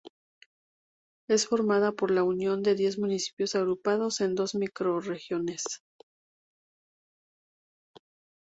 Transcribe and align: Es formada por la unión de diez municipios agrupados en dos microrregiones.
Es 1.27 1.45
formada 1.45 1.91
por 1.91 2.09
la 2.09 2.23
unión 2.23 2.63
de 2.63 2.73
diez 2.73 2.97
municipios 2.97 3.53
agrupados 3.53 4.19
en 4.21 4.33
dos 4.33 4.55
microrregiones. 4.55 5.63